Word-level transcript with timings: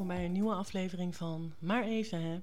Welkom 0.00 0.18
bij 0.18 0.26
een 0.26 0.32
nieuwe 0.32 0.54
aflevering 0.54 1.16
van 1.16 1.54
Maar 1.58 1.84
Even 1.84 2.22
hè. 2.22 2.40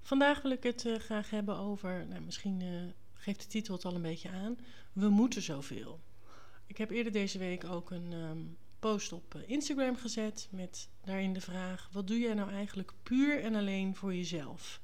Vandaag 0.00 0.42
wil 0.42 0.50
ik 0.50 0.62
het 0.62 0.84
uh, 0.84 0.98
graag 0.98 1.30
hebben 1.30 1.56
over, 1.56 2.06
nou, 2.08 2.20
misschien 2.20 2.60
uh, 2.60 2.82
geeft 3.12 3.40
de 3.40 3.46
titel 3.46 3.74
het 3.74 3.84
al 3.84 3.94
een 3.94 4.02
beetje 4.02 4.30
aan, 4.30 4.58
we 4.92 5.08
moeten 5.08 5.42
zoveel. 5.42 6.00
Ik 6.66 6.76
heb 6.76 6.90
eerder 6.90 7.12
deze 7.12 7.38
week 7.38 7.64
ook 7.64 7.90
een 7.90 8.12
um, 8.12 8.56
post 8.78 9.12
op 9.12 9.34
uh, 9.34 9.42
Instagram 9.46 9.96
gezet 9.96 10.48
met 10.50 10.88
daarin 11.04 11.32
de 11.32 11.40
vraag: 11.40 11.88
wat 11.92 12.06
doe 12.06 12.18
jij 12.18 12.34
nou 12.34 12.50
eigenlijk 12.50 12.92
puur 13.02 13.42
en 13.42 13.54
alleen 13.54 13.96
voor 13.96 14.14
jezelf? 14.14 14.80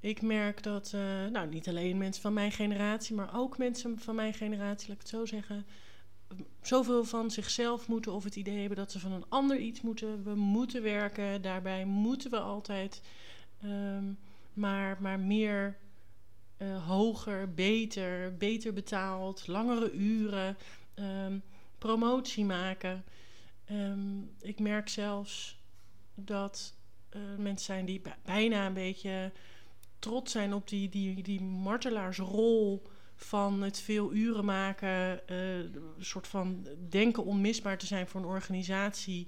Ik 0.00 0.22
merk 0.22 0.62
dat, 0.62 0.92
nou 1.32 1.48
niet 1.48 1.68
alleen 1.68 1.98
mensen 1.98 2.22
van 2.22 2.32
mijn 2.32 2.52
generatie, 2.52 3.14
maar 3.14 3.36
ook 3.36 3.58
mensen 3.58 3.98
van 3.98 4.14
mijn 4.14 4.34
generatie, 4.34 4.88
laat 4.88 4.96
ik 4.96 5.02
het 5.02 5.08
zo 5.08 5.26
zeggen, 5.26 5.66
zoveel 6.62 7.04
van 7.04 7.30
zichzelf 7.30 7.88
moeten 7.88 8.12
of 8.12 8.24
het 8.24 8.36
idee 8.36 8.58
hebben 8.58 8.76
dat 8.78 8.92
ze 8.92 8.98
van 8.98 9.12
een 9.12 9.28
ander 9.28 9.58
iets 9.58 9.80
moeten. 9.80 10.24
We 10.24 10.34
moeten 10.34 10.82
werken, 10.82 11.42
daarbij 11.42 11.84
moeten 11.84 12.30
we 12.30 12.38
altijd 12.38 13.02
um, 13.64 14.18
maar, 14.52 14.96
maar 15.00 15.20
meer 15.20 15.76
uh, 16.58 16.86
hoger, 16.86 17.54
beter, 17.54 18.36
beter 18.36 18.72
betaald, 18.72 19.46
langere 19.46 19.92
uren, 19.92 20.56
um, 20.94 21.42
promotie 21.78 22.44
maken. 22.44 23.04
Um, 23.70 24.30
ik 24.40 24.58
merk 24.58 24.88
zelfs 24.88 25.58
dat 26.14 26.74
uh, 27.16 27.22
mensen 27.38 27.66
zijn 27.66 27.84
die 27.84 28.02
bijna 28.24 28.66
een 28.66 28.72
beetje 28.72 29.32
trots 29.98 30.32
zijn 30.32 30.54
op 30.54 30.68
die, 30.68 30.88
die, 30.88 31.22
die 31.22 31.40
martelaarsrol 31.40 32.82
van 33.20 33.62
het 33.62 33.80
veel 33.80 34.12
uren 34.12 34.44
maken, 34.44 35.20
uh, 35.30 35.56
een 35.56 35.94
soort 35.98 36.26
van 36.26 36.66
denken 36.88 37.24
onmisbaar 37.24 37.78
te 37.78 37.86
zijn 37.86 38.06
voor 38.06 38.20
een 38.20 38.26
organisatie, 38.26 39.26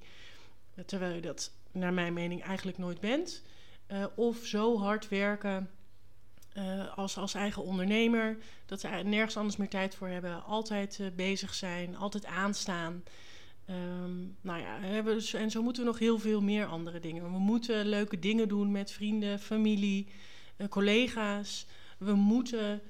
terwijl 0.87 1.15
je 1.15 1.21
dat 1.21 1.53
naar 1.73 1.93
mijn 1.93 2.13
mening 2.13 2.43
eigenlijk 2.43 2.79
nooit 2.79 3.01
bent. 3.01 3.43
Uh, 3.93 4.05
of 4.15 4.47
zo 4.47 4.79
hard 4.79 5.09
werken 5.09 5.71
uh, 6.57 6.97
als, 6.99 7.17
als 7.17 7.35
eigen 7.35 7.63
ondernemer, 7.63 8.37
dat 8.67 8.81
ze 8.81 8.89
nergens 8.89 9.37
anders 9.37 9.57
meer 9.57 9.69
tijd 9.69 9.95
voor 9.95 10.09
hebben, 10.09 10.45
altijd 10.45 11.01
bezig 11.17 11.55
zijn, 11.55 11.97
altijd 11.97 12.27
aanstaan. 12.27 13.03
Um, 13.71 14.37
nou 14.41 14.61
ja, 14.61 14.79
en 15.33 15.51
zo 15.51 15.63
moeten 15.63 15.83
we 15.83 15.89
nog 15.89 15.99
heel 15.99 16.19
veel 16.19 16.41
meer 16.41 16.67
andere 16.67 17.01
dingen. 17.01 17.23
We 17.23 17.39
moeten 17.39 17.87
leuke 17.87 18.19
dingen 18.19 18.49
doen 18.49 18.71
met 18.71 18.93
vrienden, 18.93 19.39
familie, 19.39 20.09
collega's. 20.69 21.67
We 21.99 22.15
moeten 22.15 22.83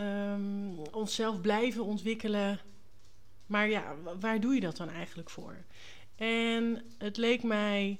um, 0.00 0.78
onszelf 0.90 1.40
blijven 1.40 1.84
ontwikkelen. 1.84 2.60
Maar 3.46 3.68
ja, 3.68 3.94
waar 4.20 4.40
doe 4.40 4.54
je 4.54 4.60
dat 4.60 4.76
dan 4.76 4.88
eigenlijk 4.88 5.30
voor? 5.30 5.56
En 6.16 6.82
het 6.98 7.16
leek 7.16 7.42
mij 7.42 7.98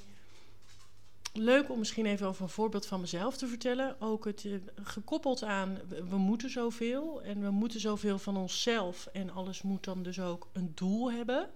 leuk 1.33 1.71
om 1.71 1.79
misschien 1.79 2.07
even 2.07 2.27
over 2.27 2.43
een 2.43 2.49
voorbeeld 2.49 2.87
van 2.87 3.01
mezelf 3.01 3.37
te 3.37 3.47
vertellen. 3.47 4.01
Ook 4.01 4.25
het 4.25 4.45
uh, 4.45 4.55
gekoppeld 4.83 5.43
aan 5.43 5.79
we 6.09 6.17
moeten 6.17 6.51
zoveel 6.51 7.23
en 7.23 7.41
we 7.41 7.51
moeten 7.51 7.81
zoveel 7.81 8.19
van 8.19 8.37
onszelf. 8.37 9.07
En 9.13 9.31
alles 9.31 9.63
moet 9.63 9.85
dan 9.85 10.03
dus 10.03 10.21
ook 10.21 10.49
een 10.53 10.73
doel 10.75 11.13
hebben. 11.13 11.51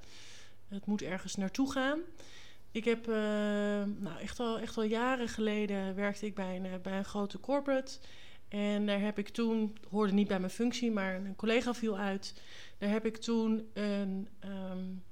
Het 0.69 0.86
moet 0.86 1.03
ergens 1.03 1.34
naartoe 1.34 1.72
gaan. 1.72 1.98
Ik 2.70 2.84
heb, 2.84 3.09
uh, 3.09 3.14
nou 3.97 4.19
echt 4.20 4.41
al, 4.41 4.59
echt 4.59 4.77
al 4.77 4.83
jaren 4.83 5.28
geleden 5.28 5.94
werkte 5.94 6.27
ik 6.27 6.34
bij 6.34 6.56
een, 6.56 6.66
eh, 6.66 6.81
bij 6.83 6.98
een 6.98 7.05
grote 7.05 7.41
corporate. 7.41 7.98
En 8.48 8.86
daar 8.86 9.00
heb 9.00 9.18
ik 9.18 9.28
toen, 9.28 9.77
hoorde 9.91 10.12
niet 10.12 10.28
bij 10.28 10.38
mijn 10.38 10.53
functie, 10.53 10.91
maar 10.91 11.14
een 11.14 11.36
collega 11.36 11.75
viel 11.75 11.98
uit. 11.98 12.42
Daar 12.78 12.91
heb 12.91 13.06
ik 13.06 13.16
toen 13.16 13.70
een, 13.72 14.28
um, 14.44 15.03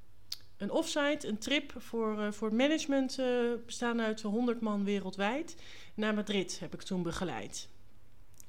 een 0.56 0.70
offsite, 0.70 1.28
een 1.28 1.38
trip 1.38 1.72
voor, 1.76 2.18
uh, 2.18 2.32
voor 2.32 2.54
management, 2.54 3.18
uh, 3.18 3.52
bestaande 3.66 4.02
uit 4.02 4.22
100 4.22 4.60
man 4.60 4.84
wereldwijd, 4.84 5.56
naar 5.94 6.14
Madrid 6.14 6.58
heb 6.58 6.74
ik 6.74 6.82
toen 6.82 7.02
begeleid. 7.02 7.68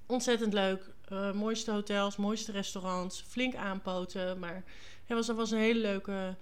Ontzettend 0.06 0.54
leuk. 0.54 0.96
Uh, 1.12 1.34
mooiste 1.34 1.72
hotels, 1.72 2.16
mooiste 2.16 2.52
restaurants, 2.52 3.24
flink 3.28 3.56
aanpoten. 3.56 4.40
Maar 4.40 4.64
het 5.06 5.18
was, 5.18 5.28
was 5.28 5.52
een 5.52 5.60
hele 5.60 5.80
leuke 5.80 6.36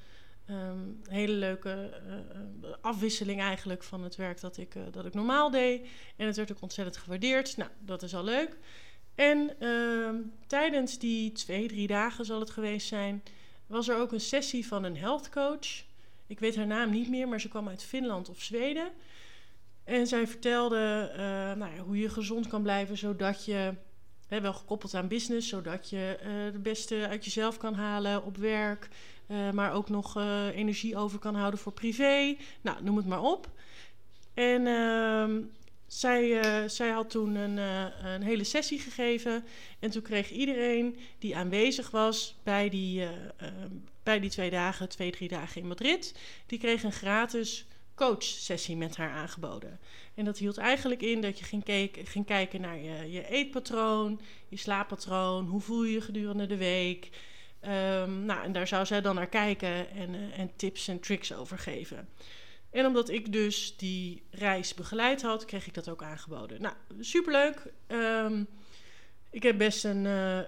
Um, 0.50 1.02
hele 1.10 1.34
leuke 1.34 2.02
uh, 2.64 2.70
afwisseling 2.82 3.42
eigenlijk 3.42 3.84
van 3.84 4.04
het 4.04 4.16
werk 4.16 4.42
dat 4.42 4.58
ik, 4.58 4.76
uh, 4.76 4.84
dat 4.92 5.06
ik 5.06 5.14
normaal 5.14 5.50
deed. 5.50 5.88
En 6.16 6.26
het 6.26 6.36
werd 6.36 6.52
ook 6.52 6.62
ontzettend 6.62 6.98
gewaardeerd. 6.98 7.58
Nou, 7.58 7.70
dat 7.80 8.04
is 8.04 8.16
al 8.16 8.24
leuk. 8.24 8.58
En 9.16 9.52
uh, 9.60 10.10
tijdens 10.48 11.00
die 11.00 11.32
twee, 11.32 11.68
drie 11.68 11.88
dagen 11.88 12.26
zal 12.26 12.40
het 12.40 12.50
geweest 12.50 12.88
zijn, 12.88 13.24
was 13.68 13.88
er 13.88 13.98
ook 13.98 14.12
een 14.12 14.20
sessie 14.20 14.68
van 14.68 14.84
een 14.84 14.98
health 14.98 15.30
coach. 15.30 15.84
Ik 16.28 16.40
weet 16.40 16.56
haar 16.56 16.68
naam 16.68 16.90
niet 16.90 17.10
meer, 17.10 17.28
maar 17.28 17.42
ze 17.42 17.48
kwam 17.48 17.68
uit 17.68 17.84
Finland 17.84 18.30
of 18.30 18.42
Zweden. 18.42 18.92
En 19.84 20.08
zij 20.08 20.28
vertelde 20.28 21.12
nou 21.58 21.76
ja, 21.76 21.82
hoe 21.82 22.00
je 22.00 22.10
gezond 22.10 22.48
kan 22.48 22.62
blijven, 22.62 22.98
zodat 22.98 23.46
je, 23.46 23.74
wel 24.42 24.54
gekoppeld 24.54 24.94
aan 24.94 25.08
business, 25.08 25.50
zodat 25.50 25.90
je 25.90 26.18
het 26.24 26.64
beste 26.64 27.08
uit 27.08 27.26
jezelf 27.26 27.58
kan 27.58 27.74
halen 27.74 28.24
op 28.24 28.38
werk. 28.38 28.90
Uh, 29.28 29.52
maar 29.52 29.74
ook 29.74 29.90
nog 29.90 30.18
uh, 30.18 30.48
energie 30.56 30.98
over 30.98 31.20
kan 31.20 31.36
houden 31.36 31.60
voor 31.60 31.72
privé. 31.72 32.36
Nou, 32.62 32.84
noem 32.84 32.98
het 32.98 33.06
maar 33.06 33.22
op. 33.22 33.50
En 34.34 34.62
uh, 34.62 35.30
zij, 35.88 36.42
zij 36.70 36.90
had 36.90 37.10
toen 37.10 37.36
een, 37.36 37.58
een, 38.06 38.22
hele 38.22 38.44
sessie 38.44 38.80
gegeven. 38.80 39.44
En 39.80 39.90
toen 39.90 40.02
kreeg 40.02 40.32
iedereen 40.32 40.98
die 41.20 41.36
aanwezig 41.36 41.92
was 41.92 42.36
bij 42.44 42.70
die, 42.70 43.04
ehm, 43.04 43.70
bij 44.04 44.20
die 44.20 44.30
twee 44.30 44.50
dagen, 44.50 44.90
twee, 44.90 45.12
drie 45.12 45.28
dagen 45.30 45.62
in 45.62 45.68
Madrid, 45.68 46.16
die 46.46 46.60
kreeg 46.60 46.84
een 46.84 46.92
gratis 46.92 47.66
coachsessie 47.96 48.78
met 48.78 48.98
haar 48.98 49.10
aangeboden. 49.10 49.80
En 50.14 50.26
dat 50.26 50.38
hield 50.38 50.58
eigenlijk 50.58 51.02
in 51.02 51.22
dat 51.22 51.40
je 51.40 51.46
ging, 51.46 51.64
ging 52.04 52.26
kijken 52.26 52.62
naar 52.62 52.78
je, 52.78 53.12
je 53.12 53.28
eetpatroon, 53.28 54.22
je 54.48 54.58
slaappatroon, 54.58 55.46
hoe 55.46 55.62
voel 55.62 55.84
je 55.84 55.94
je 55.94 56.02
gedurende 56.02 56.46
de 56.46 56.58
week. 56.58 57.10
Um, 57.62 58.26
nou, 58.26 58.44
en 58.44 58.52
daar 58.52 58.68
zou 58.68 58.86
zij 58.86 59.02
dan 59.02 59.16
naar 59.16 59.28
kijken 59.28 59.90
en, 59.90 60.14
uh, 60.14 60.40
en 60.40 60.52
tips 60.56 60.88
en 60.88 61.00
tricks 61.00 61.34
over 61.34 61.58
geven. 61.58 62.10
En 62.72 62.86
omdat 62.86 63.10
ik 63.10 63.32
dus 63.32 63.78
die 63.78 64.24
reis 64.32 64.74
begeleid 64.74 65.22
had, 65.22 65.46
kreeg 65.46 65.68
ik 65.68 65.74
dat 65.74 65.90
ook 65.90 66.04
aangeboden. 66.04 66.62
Nou, 66.62 66.76
superleuk. 67.00 67.72
Um, 67.88 68.48
ik 69.30 69.44
heb 69.44 69.58
best 69.58 69.86
een 69.86 70.06
uh, 70.06 70.38
uh, 70.38 70.44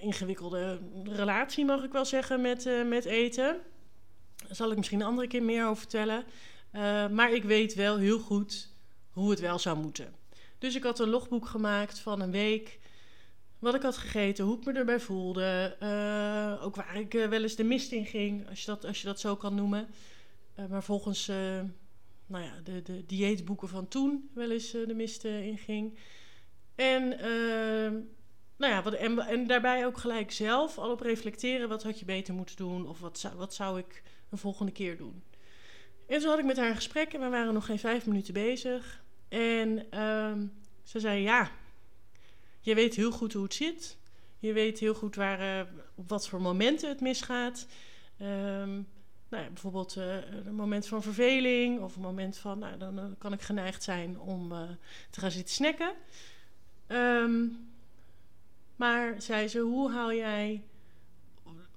ingewikkelde 0.00 0.78
relatie, 1.04 1.64
mag 1.64 1.82
ik 1.82 1.92
wel 1.92 2.04
zeggen, 2.04 2.40
met, 2.40 2.66
uh, 2.66 2.84
met 2.88 3.04
eten. 3.04 3.60
Daar 4.46 4.56
zal 4.56 4.70
ik 4.70 4.76
misschien 4.76 5.00
een 5.00 5.06
andere 5.06 5.26
keer 5.26 5.42
meer 5.42 5.64
over 5.64 5.76
vertellen. 5.76 6.24
Maar 7.10 7.32
ik 7.32 7.44
weet 7.44 7.74
wel 7.74 7.96
heel 7.96 8.18
goed 8.18 8.68
hoe 9.10 9.30
het 9.30 9.40
wel 9.40 9.58
zou 9.58 9.78
moeten. 9.78 10.14
Dus 10.58 10.74
ik 10.74 10.82
had 10.82 10.98
een 10.98 11.08
logboek 11.08 11.46
gemaakt 11.46 11.98
van 11.98 12.20
een 12.20 12.30
week 12.30 12.80
wat 13.58 13.74
ik 13.74 13.82
had 13.82 13.96
gegeten, 13.96 14.44
hoe 14.44 14.56
ik 14.58 14.64
me 14.64 14.72
erbij 14.72 15.00
voelde. 15.00 15.76
Uh, 15.82 16.64
ook 16.64 16.76
waar 16.76 16.96
ik 16.96 17.14
uh, 17.14 17.28
wel 17.28 17.42
eens 17.42 17.56
de 17.56 17.64
mist 17.64 17.92
in 17.92 18.06
ging, 18.06 18.48
als 18.48 18.60
je 18.60 18.66
dat, 18.66 18.84
als 18.84 19.00
je 19.00 19.06
dat 19.06 19.20
zo 19.20 19.36
kan 19.36 19.54
noemen. 19.54 19.88
Maar 20.68 20.82
volgens 20.82 21.26
nou 22.26 22.44
ja, 22.44 22.60
de, 22.64 22.82
de 22.82 23.06
dieetboeken 23.06 23.68
van 23.68 23.88
toen 23.88 24.30
wel 24.34 24.50
eens 24.50 24.70
de 24.70 24.94
mist 24.94 25.24
in 25.24 25.58
ging. 25.58 25.98
En, 26.74 27.08
nou 28.56 28.72
ja, 28.72 28.82
wat, 28.82 28.94
en, 28.94 29.46
daarbij 29.46 29.86
ook 29.86 29.98
gelijk 29.98 30.32
zelf 30.32 30.78
al 30.78 30.90
op 30.90 31.00
reflecteren. 31.00 31.68
Wat 31.68 31.82
had 31.82 31.98
je 31.98 32.04
beter 32.04 32.34
moeten 32.34 32.56
doen? 32.56 32.88
Of 32.88 33.00
wat 33.00 33.18
zou, 33.18 33.36
wat 33.36 33.54
zou 33.54 33.78
ik 33.78 34.02
een 34.30 34.38
volgende 34.38 34.72
keer 34.72 34.96
doen? 34.96 35.22
En 36.12 36.20
toen 36.20 36.28
had 36.28 36.38
ik 36.38 36.44
met 36.44 36.56
haar 36.56 36.68
een 36.68 36.74
gesprek 36.74 37.12
en 37.12 37.20
we 37.20 37.28
waren 37.28 37.54
nog 37.54 37.66
geen 37.66 37.78
vijf 37.78 38.06
minuten 38.06 38.34
bezig. 38.34 39.02
En 39.28 39.90
ehm, 39.90 40.46
ze 40.82 41.00
zei 41.00 41.22
ja 41.22 41.50
je 42.60 42.74
weet 42.74 42.94
heel 42.94 43.10
goed 43.10 43.32
hoe 43.32 43.42
het 43.42 43.54
zit. 43.54 43.96
Je 44.38 44.52
weet 44.52 44.78
heel 44.78 44.94
goed 44.94 45.14
waar, 45.14 45.40
uh, 45.40 45.72
op 45.94 46.08
wat 46.08 46.28
voor 46.28 46.40
momenten 46.40 46.88
het 46.88 47.00
misgaat. 47.00 47.66
Um, 48.20 48.88
nou 49.28 49.42
ja, 49.42 49.48
bijvoorbeeld 49.48 49.96
uh, 49.96 50.16
een 50.44 50.54
moment 50.54 50.86
van 50.86 51.02
verveling 51.02 51.80
of 51.80 51.96
een 51.96 52.02
moment 52.02 52.38
van, 52.38 52.58
nou, 52.58 52.78
dan, 52.78 53.14
kan 53.18 53.32
ik 53.32 53.40
geneigd 53.40 53.82
zijn 53.82 54.20
om 54.20 54.52
uh, 54.52 54.62
te 55.10 55.20
gaan 55.20 55.30
zitten 55.30 55.54
snacken. 55.54 55.92
Um, 56.88 57.68
maar 58.76 59.22
zei 59.22 59.48
ze, 59.48 59.58
hoe 59.58 59.90
haal 59.90 60.12
jij 60.12 60.62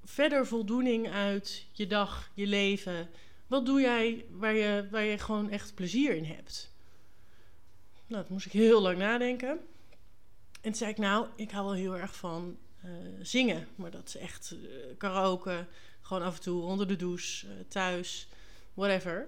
verder 0.03 0.47
voldoening 0.47 1.11
uit 1.11 1.65
je 1.71 1.87
dag, 1.87 2.31
je 2.33 2.47
leven? 2.47 3.09
Wat 3.47 3.65
doe 3.65 3.81
jij 3.81 4.25
waar 4.29 4.53
je, 4.53 4.87
waar 4.91 5.03
je 5.03 5.17
gewoon 5.17 5.49
echt 5.49 5.75
plezier 5.75 6.15
in 6.15 6.25
hebt? 6.25 6.73
Nou, 8.07 8.21
dat 8.21 8.29
moest 8.29 8.45
ik 8.45 8.51
heel 8.51 8.81
lang 8.81 8.97
nadenken. 8.97 9.49
En 9.49 10.71
toen 10.71 10.75
zei 10.75 10.91
ik, 10.91 10.97
nou, 10.97 11.27
ik 11.35 11.51
hou 11.51 11.65
wel 11.65 11.73
heel 11.73 11.97
erg 11.97 12.15
van 12.15 12.57
uh, 12.85 12.91
zingen. 13.21 13.67
Maar 13.75 13.91
dat 13.91 14.07
is 14.07 14.17
echt 14.17 14.51
uh, 14.51 14.69
karaoke. 14.97 15.65
Gewoon 16.01 16.23
af 16.23 16.35
en 16.35 16.41
toe 16.41 16.61
onder 16.61 16.87
de 16.87 16.95
douche, 16.95 17.47
uh, 17.47 17.53
thuis, 17.67 18.27
whatever. 18.73 19.27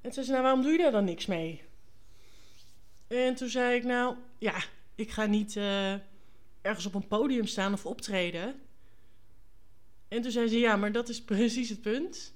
En 0.00 0.10
toen 0.10 0.12
zei 0.12 0.26
ze, 0.26 0.30
nou, 0.30 0.42
waarom 0.42 0.62
doe 0.62 0.72
je 0.72 0.78
daar 0.78 0.90
dan 0.90 1.04
niks 1.04 1.26
mee? 1.26 1.62
En 3.06 3.34
toen 3.34 3.48
zei 3.48 3.76
ik, 3.76 3.84
nou, 3.84 4.16
ja, 4.38 4.62
ik 4.94 5.10
ga 5.10 5.26
niet 5.26 5.56
ergens 6.60 6.86
op 6.86 6.94
een 6.94 7.08
podium 7.08 7.46
staan 7.46 7.72
of 7.72 7.86
optreden. 7.86 8.60
En 10.08 10.22
toen 10.22 10.30
zei 10.30 10.48
ze, 10.48 10.58
ja, 10.58 10.76
maar 10.76 10.92
dat 10.92 11.08
is 11.08 11.22
precies 11.32 11.68
het 11.68 11.80
punt. 11.80 12.32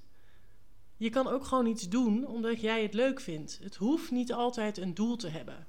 Je 1.03 1.09
kan 1.09 1.27
ook 1.27 1.45
gewoon 1.45 1.65
iets 1.65 1.89
doen 1.89 2.27
omdat 2.27 2.61
jij 2.61 2.81
het 2.81 2.93
leuk 2.93 3.19
vindt. 3.19 3.59
Het 3.63 3.75
hoeft 3.75 4.11
niet 4.11 4.33
altijd 4.33 4.77
een 4.77 4.93
doel 4.93 5.15
te 5.15 5.27
hebben. 5.27 5.67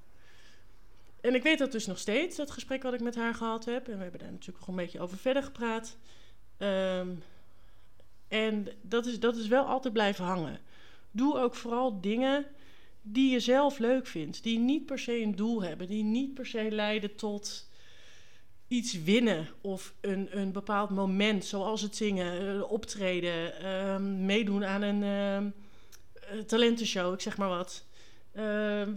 En 1.20 1.34
ik 1.34 1.42
weet 1.42 1.58
dat 1.58 1.72
dus 1.72 1.86
nog 1.86 1.98
steeds, 1.98 2.36
dat 2.36 2.50
gesprek 2.50 2.82
wat 2.82 2.94
ik 2.94 3.00
met 3.00 3.14
haar 3.14 3.34
gehad 3.34 3.64
heb. 3.64 3.88
En 3.88 3.96
we 3.96 4.02
hebben 4.02 4.20
daar 4.20 4.32
natuurlijk 4.32 4.58
nog 4.58 4.68
een 4.68 4.82
beetje 4.82 5.00
over 5.00 5.18
verder 5.18 5.42
gepraat. 5.42 5.96
Ehm, 6.56 7.08
en 8.28 8.68
dat 8.82 9.06
is, 9.06 9.20
dat 9.20 9.36
is 9.36 9.48
wel 9.48 9.64
altijd 9.64 9.92
blijven 9.92 10.24
hangen. 10.24 10.60
Doe 11.10 11.38
ook 11.38 11.54
vooral 11.54 12.00
dingen 12.00 12.46
die 13.02 13.30
je 13.30 13.40
zelf 13.40 13.78
leuk 13.78 14.06
vindt. 14.06 14.42
Die 14.42 14.58
niet 14.58 14.86
per 14.86 14.98
se 14.98 15.22
een 15.22 15.36
doel 15.36 15.62
hebben. 15.62 15.86
Die 15.86 16.04
niet 16.04 16.34
per 16.34 16.46
se 16.46 16.70
leiden 16.70 17.16
tot 17.16 17.68
iets 18.74 19.02
winnen 19.02 19.48
of 19.60 19.94
een, 20.00 20.38
een 20.38 20.52
bepaald 20.52 20.90
moment, 20.90 21.44
zoals 21.44 21.82
het 21.82 21.96
zingen, 21.96 22.56
eh, 22.56 22.70
optreden, 22.70 23.60
ehm, 23.60 24.24
meedoen 24.24 24.64
aan 24.64 24.82
een 24.82 25.02
uh, 25.02 26.40
talentenshow, 26.40 27.14
ik 27.14 27.20
zeg 27.20 27.36
maar 27.36 27.48
wat. 27.48 27.84
Ehm, 28.32 28.92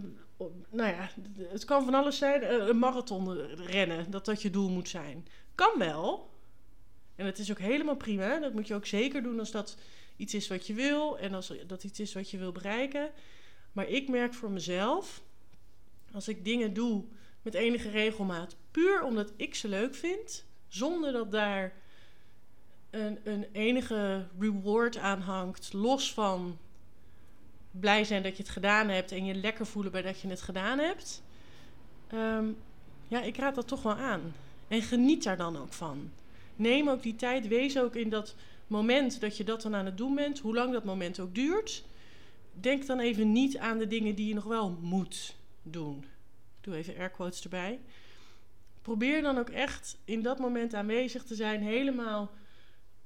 nou 0.69 0.89
ja, 0.89 1.09
het 1.49 1.65
kan 1.65 1.83
van 1.85 1.93
alles 1.93 2.17
zijn. 2.17 2.41
Eh, 2.41 2.67
een 2.67 2.79
marathon 2.79 3.37
rennen, 3.55 4.11
dat 4.11 4.25
dat 4.25 4.41
je 4.41 4.49
doel 4.49 4.69
moet 4.69 4.89
zijn. 4.89 5.27
Kan 5.55 5.73
wel. 5.77 6.29
En 7.15 7.25
het 7.25 7.39
is 7.39 7.51
ook 7.51 7.59
helemaal 7.59 7.95
prima. 7.95 8.39
Dat 8.39 8.53
moet 8.53 8.67
je 8.67 8.75
ook 8.75 8.85
zeker 8.85 9.23
doen 9.23 9.39
als 9.39 9.51
dat 9.51 9.77
iets 10.15 10.33
is 10.33 10.47
wat 10.47 10.67
je 10.67 10.73
wil 10.73 11.17
en 11.17 11.33
als 11.33 11.53
dat 11.67 11.83
iets 11.83 11.99
is 11.99 12.13
wat 12.13 12.29
je 12.29 12.37
wil 12.37 12.51
bereiken. 12.51 13.09
Maar 13.71 13.87
ik 13.87 14.09
merk 14.09 14.33
voor 14.33 14.51
mezelf, 14.51 15.21
als 16.11 16.27
ik 16.27 16.45
dingen 16.45 16.73
doe 16.73 17.03
met 17.47 17.55
enige 17.55 17.89
regelmaat, 17.89 18.55
puur 18.71 19.03
omdat 19.03 19.33
ik 19.35 19.55
ze 19.55 19.67
leuk 19.67 19.95
vind, 19.95 20.45
zonder 20.67 21.11
dat 21.11 21.31
daar 21.31 21.73
een, 22.89 23.19
een 23.23 23.45
enige 23.51 24.27
reward 24.39 24.97
aan 24.97 25.21
hangt, 25.21 25.73
los 25.73 26.13
van 26.13 26.57
blij 27.71 28.03
zijn 28.03 28.23
dat 28.23 28.37
je 28.37 28.43
het 28.43 28.51
gedaan 28.51 28.89
hebt 28.89 29.11
en 29.11 29.25
je 29.25 29.35
lekker 29.35 29.65
voelen 29.65 29.91
bij 29.91 30.01
dat 30.01 30.19
je 30.19 30.27
het 30.27 30.41
gedaan 30.41 30.79
hebt. 30.79 31.23
Ehm, 32.07 32.45
ja, 33.07 33.21
ik 33.21 33.37
raad 33.37 33.55
dat 33.55 33.67
toch 33.67 33.83
wel 33.83 33.95
aan. 33.95 34.33
En 34.67 34.81
geniet 34.81 35.23
daar 35.23 35.37
dan 35.37 35.57
ook 35.57 35.73
van. 35.73 36.11
Neem 36.55 36.89
ook 36.89 37.03
die 37.03 37.15
tijd, 37.15 37.47
wees 37.47 37.79
ook 37.79 37.95
in 37.95 38.09
dat 38.09 38.35
moment 38.67 39.19
dat 39.19 39.37
je 39.37 39.43
dat 39.43 39.61
dan 39.61 39.75
aan 39.75 39.85
het 39.85 39.97
doen 39.97 40.15
bent, 40.15 40.39
hoe 40.39 40.53
lang 40.53 40.73
dat 40.73 40.83
moment 40.83 41.19
ook 41.19 41.35
duurt. 41.35 41.83
Denk 42.53 42.85
dan 42.85 42.99
even 42.99 43.31
niet 43.31 43.57
aan 43.57 43.77
de 43.77 43.87
dingen 43.87 44.15
die 44.15 44.27
je 44.27 44.33
nog 44.33 44.43
wel 44.43 44.77
moet 44.81 45.35
doen 45.63 46.05
doe 46.67 46.79
even 46.79 46.97
air 46.97 47.09
quotes 47.09 47.43
erbij. 47.43 47.79
Probeer 48.81 49.21
dan 49.21 49.37
ook 49.37 49.49
echt 49.49 49.97
in 50.05 50.21
dat 50.21 50.39
moment 50.39 50.73
aanwezig 50.73 51.23
te 51.23 51.35
zijn, 51.35 51.61
helemaal 51.61 52.31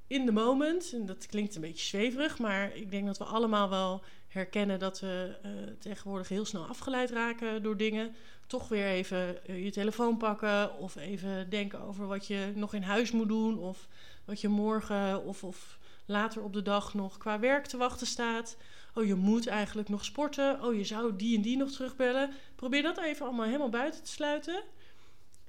in 0.07 0.25
the 0.25 0.31
moment. 0.31 0.91
En 0.93 1.05
dat 1.05 1.25
klinkt 1.25 1.55
een 1.55 1.61
beetje 1.61 1.85
zweverig, 1.85 2.39
maar 2.39 2.75
ik 2.75 2.91
denk 2.91 3.05
dat 3.05 3.17
we 3.17 3.23
allemaal 3.23 3.69
wel 3.69 4.01
herkennen 4.27 4.79
dat 4.79 4.99
we 4.99 5.35
uh, 5.45 5.51
tegenwoordig 5.79 6.29
heel 6.29 6.45
snel 6.45 6.65
afgeleid 6.65 7.09
raken 7.09 7.63
door 7.63 7.77
dingen. 7.77 8.15
Toch 8.47 8.67
weer 8.67 8.87
even 8.87 9.37
uh, 9.49 9.63
je 9.63 9.71
telefoon 9.71 10.17
pakken 10.17 10.77
of 10.77 10.95
even 10.95 11.49
denken 11.49 11.81
over 11.81 12.07
wat 12.07 12.27
je 12.27 12.51
nog 12.55 12.73
in 12.73 12.83
huis 12.83 13.11
moet 13.11 13.27
doen 13.27 13.57
of 13.57 13.87
wat 14.25 14.41
je 14.41 14.47
morgen 14.47 15.23
of, 15.23 15.43
of 15.43 15.77
later 16.05 16.41
op 16.43 16.53
de 16.53 16.61
dag 16.61 16.93
nog 16.93 17.17
qua 17.17 17.39
werk 17.39 17.65
te 17.65 17.77
wachten 17.77 18.07
staat. 18.07 18.57
Oh, 18.93 19.05
je 19.05 19.15
moet 19.15 19.47
eigenlijk 19.47 19.89
nog 19.89 20.05
sporten. 20.05 20.63
Oh, 20.63 20.75
je 20.75 20.83
zou 20.83 21.15
die 21.15 21.35
en 21.35 21.41
die 21.41 21.57
nog 21.57 21.71
terugbellen. 21.71 22.29
Probeer 22.55 22.81
dat 22.81 22.97
even 22.97 23.25
allemaal 23.25 23.45
helemaal 23.45 23.69
buiten 23.69 24.03
te 24.03 24.11
sluiten. 24.11 24.63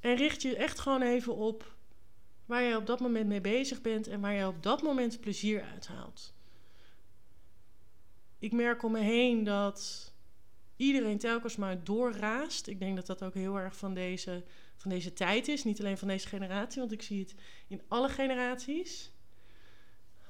En 0.00 0.16
richt 0.16 0.42
je 0.42 0.56
echt 0.56 0.78
gewoon 0.78 1.02
even 1.02 1.36
op 1.36 1.74
waar 2.46 2.62
je 2.62 2.76
op 2.76 2.86
dat 2.86 3.00
moment 3.00 3.26
mee 3.26 3.40
bezig 3.40 3.80
bent 3.80 4.06
en 4.06 4.20
waar 4.20 4.32
je 4.32 4.46
op 4.46 4.62
dat 4.62 4.82
moment 4.82 5.20
plezier 5.20 5.62
uithaalt. 5.62 6.34
Ik 8.38 8.52
merk 8.52 8.82
om 8.82 8.92
me 8.92 9.00
heen 9.00 9.44
dat 9.44 10.12
iedereen 10.76 11.18
telkens 11.18 11.56
maar 11.56 11.84
doorraast. 11.84 12.66
Ik 12.66 12.78
denk 12.78 12.96
dat 12.96 13.06
dat 13.06 13.22
ook 13.22 13.34
heel 13.34 13.58
erg 13.58 13.76
van 13.76 13.94
deze, 13.94 14.42
van 14.76 14.90
deze 14.90 15.12
tijd 15.12 15.48
is. 15.48 15.64
Niet 15.64 15.80
alleen 15.80 15.98
van 15.98 16.08
deze 16.08 16.28
generatie, 16.28 16.80
want 16.80 16.92
ik 16.92 17.02
zie 17.02 17.20
het 17.20 17.34
in 17.68 17.82
alle 17.88 18.08
generaties. 18.08 19.10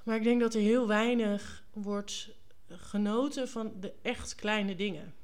Maar 0.05 0.17
ik 0.17 0.23
denk 0.23 0.41
dat 0.41 0.55
er 0.55 0.61
heel 0.61 0.87
weinig 0.87 1.65
wordt 1.73 2.31
genoten 2.79 3.49
van 3.49 3.73
de 3.81 3.93
echt 4.03 4.35
kleine 4.35 4.75
dingen. 4.75 5.15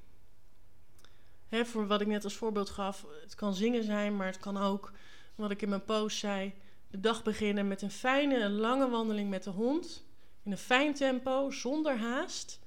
Hè, 1.48 1.64
voor 1.64 1.86
wat 1.86 2.00
ik 2.00 2.06
net 2.06 2.24
als 2.24 2.36
voorbeeld 2.36 2.70
gaf, 2.70 3.06
het 3.22 3.34
kan 3.34 3.54
zingen 3.54 3.84
zijn, 3.84 4.16
maar 4.16 4.26
het 4.26 4.38
kan 4.38 4.56
ook, 4.56 4.92
wat 5.34 5.50
ik 5.50 5.62
in 5.62 5.68
mijn 5.68 5.84
post 5.84 6.18
zei, 6.18 6.54
de 6.90 7.00
dag 7.00 7.22
beginnen 7.22 7.68
met 7.68 7.82
een 7.82 7.90
fijne, 7.90 8.48
lange 8.48 8.88
wandeling 8.88 9.30
met 9.30 9.44
de 9.44 9.50
hond. 9.50 10.04
In 10.42 10.50
een 10.50 10.58
fijn 10.58 10.94
tempo, 10.94 11.50
zonder 11.50 11.98
haast. 11.98 12.60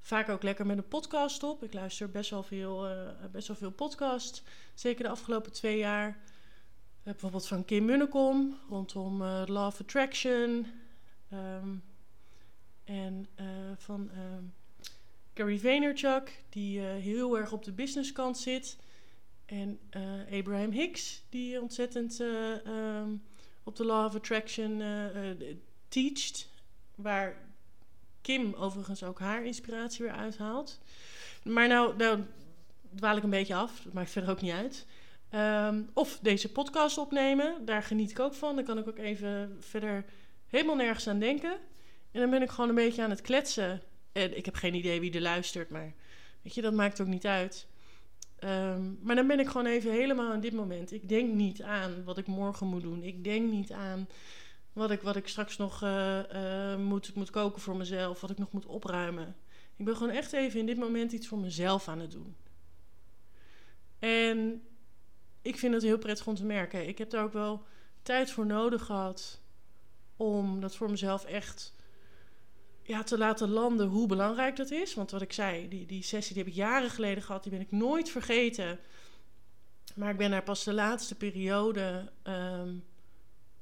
Vaak 0.00 0.28
ook 0.28 0.42
lekker 0.42 0.66
met 0.66 0.78
een 0.78 0.88
podcast 0.88 1.42
op. 1.42 1.62
Ik 1.62 1.72
luister 1.72 2.10
best 2.10 2.30
wel 2.30 2.42
veel, 2.42 2.90
uh, 2.90 3.08
best 3.32 3.48
wel 3.48 3.56
veel 3.56 3.70
podcasts, 3.70 4.42
zeker 4.74 5.04
de 5.04 5.10
afgelopen 5.10 5.52
twee 5.52 5.78
jaar. 5.78 6.18
bijvoorbeeld 7.02 7.46
van 7.46 7.64
Kim 7.64 7.84
Munnekom 7.84 8.58
rondom 8.68 9.22
uh, 9.22 9.42
Law 9.46 9.72
Attraction. 9.80 10.66
Um, 11.32 11.82
en 12.84 13.26
uh, 13.40 13.46
van 13.76 14.10
uh, 14.12 14.20
Gary 15.34 15.58
Vaynerchuk, 15.58 16.44
die 16.48 16.78
uh, 16.78 16.84
heel 16.84 17.38
erg 17.38 17.52
op 17.52 17.64
de 17.64 17.72
businesskant 17.72 18.38
zit. 18.38 18.76
En 19.44 19.80
Abraham 20.30 20.70
Hicks, 20.70 21.22
die 21.28 21.60
ontzettend 21.60 22.20
um, 22.20 23.22
op 23.62 23.76
de 23.76 23.84
Law 23.84 24.06
of 24.06 24.14
Attraction 24.14 24.82
teacht. 25.88 26.48
Waar 26.94 27.36
Kim 28.20 28.54
overigens 28.54 29.02
ook 29.02 29.18
haar 29.18 29.44
inspiratie 29.44 30.04
weer 30.04 30.14
uithaalt. 30.14 30.80
Maar 31.42 31.68
nou, 31.68 31.96
nou 31.96 32.22
dwaal 32.94 33.16
ik 33.16 33.22
een 33.22 33.30
beetje 33.30 33.54
af. 33.54 33.80
Dat 33.84 33.92
maakt 33.92 34.10
verder 34.10 34.30
ook 34.30 34.40
niet 34.40 34.52
uit. 34.52 34.86
Um, 35.34 35.90
of 35.92 36.18
deze 36.22 36.52
podcast 36.52 36.98
opnemen. 36.98 37.64
Daar 37.64 37.82
geniet 37.82 38.10
ik 38.10 38.20
ook 38.20 38.34
van. 38.34 38.54
Dan 38.54 38.64
kan 38.64 38.78
ik 38.78 38.88
ook 38.88 38.98
even 38.98 39.56
verder 39.60 40.04
helemaal 40.46 40.76
nergens 40.76 41.08
aan 41.08 41.18
denken. 41.18 41.56
En 42.14 42.20
dan 42.20 42.30
ben 42.30 42.42
ik 42.42 42.50
gewoon 42.50 42.68
een 42.68 42.74
beetje 42.74 43.02
aan 43.02 43.10
het 43.10 43.20
kletsen. 43.20 43.82
En 44.12 44.36
ik 44.36 44.44
heb 44.44 44.54
geen 44.54 44.74
idee 44.74 45.00
wie 45.00 45.12
er 45.12 45.20
luistert, 45.20 45.70
maar 45.70 45.92
weet 46.42 46.54
je, 46.54 46.62
dat 46.62 46.72
maakt 46.72 47.00
ook 47.00 47.06
niet 47.06 47.26
uit. 47.26 47.66
Um, 48.44 48.98
maar 49.02 49.16
dan 49.16 49.26
ben 49.26 49.40
ik 49.40 49.46
gewoon 49.46 49.66
even 49.66 49.90
helemaal 49.90 50.32
in 50.32 50.40
dit 50.40 50.52
moment. 50.52 50.92
Ik 50.92 51.08
denk 51.08 51.34
niet 51.34 51.62
aan 51.62 52.04
wat 52.04 52.18
ik 52.18 52.26
morgen 52.26 52.66
moet 52.66 52.82
doen. 52.82 53.02
Ik 53.02 53.24
denk 53.24 53.50
niet 53.50 53.72
aan 53.72 54.08
wat 54.72 54.90
ik, 54.90 55.00
wat 55.00 55.16
ik 55.16 55.28
straks 55.28 55.56
nog 55.56 55.82
uh, 55.82 56.18
uh, 56.34 56.76
moet, 56.76 57.14
moet 57.14 57.30
koken 57.30 57.60
voor 57.60 57.76
mezelf. 57.76 58.20
Wat 58.20 58.30
ik 58.30 58.38
nog 58.38 58.52
moet 58.52 58.66
opruimen. 58.66 59.36
Ik 59.76 59.84
ben 59.84 59.96
gewoon 59.96 60.14
echt 60.14 60.32
even 60.32 60.60
in 60.60 60.66
dit 60.66 60.78
moment 60.78 61.12
iets 61.12 61.28
voor 61.28 61.38
mezelf 61.38 61.88
aan 61.88 62.00
het 62.00 62.10
doen. 62.10 62.36
En 63.98 64.62
ik 65.42 65.58
vind 65.58 65.74
het 65.74 65.82
heel 65.82 65.98
prettig 65.98 66.26
om 66.26 66.34
te 66.34 66.44
merken. 66.44 66.88
Ik 66.88 66.98
heb 66.98 67.10
daar 67.10 67.24
ook 67.24 67.32
wel 67.32 67.62
tijd 68.02 68.30
voor 68.30 68.46
nodig 68.46 68.84
gehad 68.84 69.40
om 70.16 70.60
dat 70.60 70.76
voor 70.76 70.90
mezelf 70.90 71.24
echt 71.24 71.74
ja, 72.86 73.02
te 73.02 73.18
laten 73.18 73.48
landen 73.48 73.86
hoe 73.86 74.06
belangrijk 74.06 74.56
dat 74.56 74.70
is. 74.70 74.94
Want 74.94 75.10
wat 75.10 75.22
ik 75.22 75.32
zei, 75.32 75.68
die, 75.68 75.86
die 75.86 76.02
sessie 76.02 76.34
die 76.34 76.42
heb 76.42 76.52
ik 76.52 76.58
jaren 76.58 76.90
geleden 76.90 77.22
gehad, 77.22 77.42
die 77.42 77.52
ben 77.52 77.60
ik 77.60 77.70
nooit 77.70 78.10
vergeten. 78.10 78.78
Maar 79.94 80.10
ik 80.10 80.16
ben 80.16 80.30
daar 80.30 80.42
pas 80.42 80.64
de 80.64 80.72
laatste 80.72 81.14
periode 81.14 82.10
um, 82.24 82.84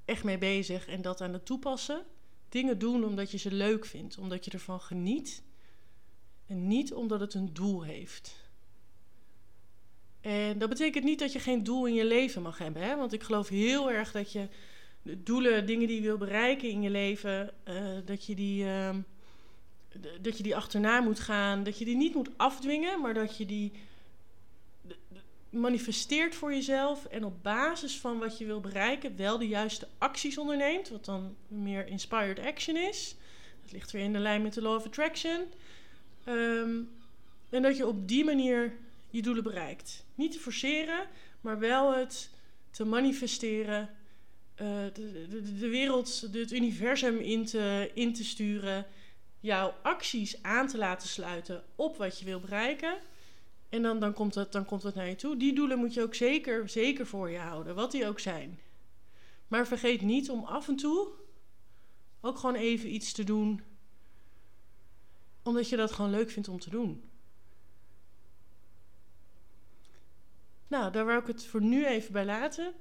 echt 0.05 0.25
mee 0.25 0.38
bezig 0.38 0.87
en 0.87 1.02
dat 1.02 1.21
aan 1.21 1.33
het 1.33 1.47
toepassen. 1.47 2.05
Dingen 2.49 2.79
doen 2.79 3.05
omdat 3.05 3.31
je 3.31 3.38
ze 3.38 3.52
leuk 3.52 3.85
vindt, 3.85 4.19
omdat 4.19 4.45
je 4.45 4.50
ervan 4.50 4.81
geniet. 4.81 5.43
En 6.47 6.67
niet 6.67 6.93
omdat 6.93 7.21
het 7.21 7.35
een 7.35 7.55
doel 7.55 7.83
heeft. 7.83 8.41
En 10.21 10.59
dat 10.59 10.69
betekent 10.69 11.05
niet 11.05 11.19
dat 11.19 11.33
je 11.33 11.38
geen 11.38 11.64
doel 11.64 11.87
in 11.87 11.95
je 11.95 12.05
leven 12.05 12.43
mag 12.43 12.59
hebben. 12.59 12.83
Hè? 12.83 12.97
Want 12.97 13.12
ik 13.12 13.23
geloof 13.23 13.49
heel 13.49 13.91
erg 13.91 14.12
dat 14.12 14.33
je 14.33 14.49
doelen, 15.02 15.67
dingen 15.67 15.87
die 15.87 15.97
je 15.97 16.02
wil 16.02 16.19
bereiken 16.19 16.69
in 16.69 16.83
je 16.83 16.91
leven, 16.91 17.55
uh, 17.69 17.99
dat 18.05 18.26
je 18.26 18.35
die. 18.35 18.64
Uh, 18.64 18.97
dat 20.21 20.37
je 20.37 20.43
die 20.43 20.57
achterna 20.57 21.01
moet 21.01 21.21
gaan. 21.21 21.65
Dat 21.65 21.79
je 21.79 21.85
die 21.85 21.97
niet 21.97 22.15
moet 22.15 22.31
afdwingen, 22.37 23.01
maar 23.01 23.15
dat 23.15 23.37
je 23.37 23.47
die 23.47 23.73
manifesteert 25.51 26.35
voor 26.35 26.53
jezelf. 26.53 27.05
En 27.05 27.25
op 27.25 27.43
basis 27.43 27.99
van 27.99 28.19
wat 28.19 28.39
je 28.39 28.45
wil 28.45 28.61
bereiken, 28.61 29.17
wel 29.17 29.39
de 29.39 29.49
juiste 29.49 29.89
acties 29.99 30.39
onderneemt. 30.39 30.89
Wat 30.89 31.05
dan 31.05 31.37
meer 31.49 31.87
inspired 31.87 32.39
action 32.39 32.77
is. 32.77 33.17
Dat 33.63 33.73
ligt 33.73 33.91
weer 33.91 34.03
in 34.03 34.13
de 34.13 34.19
lijn 34.19 34.43
met 34.43 34.55
de 34.55 34.63
Law 34.63 34.77
of 34.77 34.87
Attraction. 34.87 35.41
Um, 36.29 36.91
en 37.51 37.63
dat 37.63 37.77
je 37.77 37.87
op 37.87 38.09
die 38.09 38.25
manier 38.25 38.77
je 39.11 39.23
doelen 39.23 39.43
bereikt. 39.43 40.05
Niet 40.15 40.33
te 40.33 40.39
forceren, 40.39 41.07
maar 41.41 41.59
wel 41.59 41.95
het 41.95 42.31
te 42.71 42.85
manifesteren. 42.85 43.91
Uh, 44.63 44.69
de, 44.93 45.27
de, 45.29 45.59
de, 45.59 45.69
wereld, 45.69 46.29
het 46.33 46.53
universum 46.53 47.19
in 47.19 47.45
te, 47.45 47.91
in 47.95 48.13
te 48.15 48.25
sturen 48.25 48.87
jouw 49.43 49.75
acties 49.83 50.43
aan 50.43 50.67
te 50.67 50.79
laten 50.79 51.09
sluiten 51.09 51.65
op 51.77 51.97
wat 51.97 52.19
je 52.19 52.25
wil 52.25 52.41
bereiken. 52.41 52.99
En 53.69 53.83
dan, 53.83 54.01
dan, 54.01 54.13
komt 54.13 54.35
het, 54.35 54.53
dan 54.53 54.65
komt 54.65 54.83
het 54.83 54.95
naar 54.95 55.09
je 55.09 55.15
toe. 55.15 55.37
Die 55.37 55.55
doelen 55.55 55.79
moet 55.79 55.95
je 55.95 56.03
ook 56.03 56.15
zeker, 56.15 56.69
zeker 56.69 57.07
voor 57.07 57.31
je 57.31 57.39
houden, 57.39 57.75
wat 57.75 57.91
die 57.91 58.07
ook 58.07 58.21
zijn. 58.21 58.59
Maar 59.49 59.67
vergeet 59.67 60.01
niet 60.03 60.31
om 60.31 60.45
af 60.45 60.69
en 60.69 60.77
toe 60.77 61.09
ook 62.21 62.39
gewoon 62.39 62.55
even 62.55 62.95
iets 62.95 63.13
te 63.13 63.25
doen. 63.25 63.63
Omdat 65.43 65.69
je 65.69 65.77
dat 65.77 65.93
gewoon 65.93 66.11
leuk 66.11 66.31
vindt 66.31 66.49
om 66.49 66.59
te 66.59 66.71
doen. 66.71 67.11
Nou, 70.67 70.93
daar 70.93 71.05
wou 71.05 71.21
ik 71.21 71.27
het 71.27 71.47
voor 71.47 71.63
nu 71.63 71.87
even 71.87 72.13
bij 72.13 72.25
laten. 72.25 72.75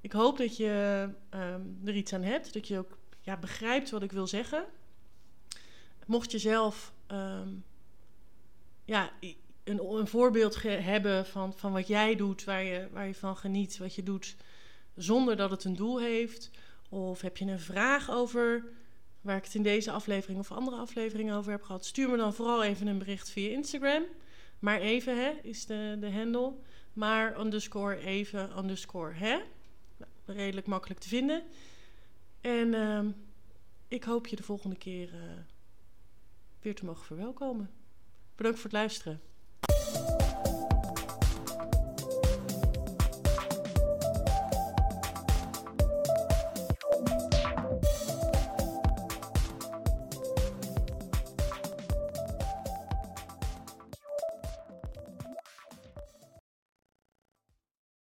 Ik 0.00 0.12
hoop 0.12 0.36
dat 0.38 0.56
je 0.56 1.08
ehm, 1.30 1.62
er 1.84 1.94
iets 1.94 2.12
aan 2.12 2.22
hebt. 2.22 2.52
Dat 2.52 2.68
je 2.68 2.78
ook 2.78 2.98
ja, 3.20 3.36
begrijpt 3.36 3.90
wat 3.90 4.02
ik 4.02 4.12
wil 4.12 4.26
zeggen. 4.26 4.66
Mocht 6.08 6.30
je 6.30 6.38
zelf 6.38 6.92
ehm, 7.06 7.48
ja, 8.84 9.10
een, 9.64 9.84
een 9.84 10.06
voorbeeld 10.06 10.62
hebben 10.62 11.26
van, 11.26 11.52
van 11.56 11.72
wat 11.72 11.86
jij 11.86 12.16
doet, 12.16 12.44
waar 12.44 12.62
je, 12.62 12.88
waar 12.92 13.06
je 13.06 13.14
van 13.14 13.36
geniet, 13.36 13.78
wat 13.78 13.94
je 13.94 14.02
doet, 14.02 14.36
zonder 14.94 15.36
dat 15.36 15.50
het 15.50 15.64
een 15.64 15.76
doel 15.76 16.00
heeft. 16.00 16.50
Of 16.88 17.20
heb 17.20 17.36
je 17.36 17.44
een 17.44 17.60
vraag 17.60 18.10
over 18.10 18.64
waar 19.20 19.36
ik 19.36 19.44
het 19.44 19.54
in 19.54 19.62
deze 19.62 19.90
aflevering 19.90 20.38
of 20.38 20.52
andere 20.52 20.76
afleveringen 20.76 21.36
over 21.36 21.52
heb 21.52 21.62
gehad, 21.62 21.86
stuur 21.86 22.10
me 22.10 22.16
dan 22.16 22.34
vooral 22.34 22.64
even 22.64 22.86
een 22.86 22.98
bericht 22.98 23.30
via 23.30 23.50
Instagram. 23.50 24.04
Maar 24.58 24.80
even 24.80 25.16
hè, 25.16 25.30
is 25.42 25.66
de, 25.66 25.96
de 26.00 26.10
handle. 26.12 26.52
Maar 26.92 27.40
underscore 27.40 27.98
even 27.98 28.58
underscore 28.58 29.12
hè. 29.12 29.38
Nou, 29.96 30.10
redelijk 30.26 30.66
makkelijk 30.66 31.00
te 31.00 31.08
vinden. 31.08 31.42
En 32.40 32.68
uh, 32.68 33.04
ik 33.88 34.04
hoop 34.04 34.26
je 34.26 34.36
de 34.36 34.42
volgende 34.42 34.76
keer 34.76 35.14
uh, 35.14 35.20
weer 36.60 36.74
te 36.74 36.84
mogen 36.84 37.04
verwelkomen. 37.04 37.70
Bedankt 38.34 38.58
voor 38.58 38.70
het 38.70 38.78
luisteren. 38.78 39.20